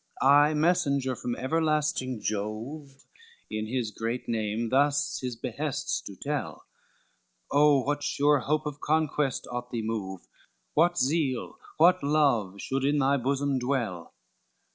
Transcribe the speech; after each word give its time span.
XVII 0.23 0.27
"I, 0.27 0.53
messenger 0.55 1.15
from 1.15 1.35
everlasting 1.35 2.21
Jove, 2.21 3.03
In 3.51 3.67
his 3.67 3.91
great 3.91 4.27
name 4.27 4.69
thus 4.69 5.19
his 5.21 5.35
behests 5.35 6.01
do 6.01 6.15
tell; 6.19 6.65
Oh, 7.51 7.83
what 7.83 8.01
sure 8.01 8.39
hope 8.39 8.65
of 8.65 8.79
conquest 8.81 9.45
ought 9.51 9.69
thee 9.69 9.83
move, 9.83 10.21
What 10.73 10.97
zeal, 10.97 11.59
what 11.77 12.01
love 12.03 12.59
should 12.59 12.83
in 12.83 12.97
thy 12.97 13.17
bosom 13.17 13.59
dwell!" 13.59 14.15